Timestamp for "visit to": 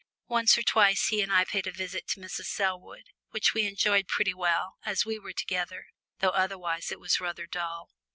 1.71-2.19